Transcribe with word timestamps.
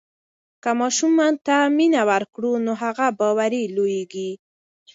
که 0.63 0.71
ماشوم 0.79 1.17
ته 1.45 1.55
مینه 1.77 2.01
ورکړو 2.09 2.51
نو 2.65 2.71
هغه 2.83 3.07
باوري 3.19 3.63
لویېږي. 3.75 4.31